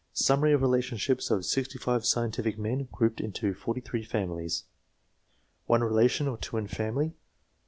SUMMARY 0.13 0.51
OF 0.53 0.61
RELATIONSHIPS 0.63 1.29
OF 1.29 1.45
65 1.45 2.05
SCIENTIFIC 2.07 2.57
MEN, 2.57 2.87
GROUPED 2.91 3.21
INTO 3.21 3.53
43 3.53 4.03
FAMILIES. 4.03 4.63
One 5.67 5.83
relation 5.83 6.27
(or 6.27 6.37
two 6.39 6.57
in 6.57 6.65
family). 6.65 7.13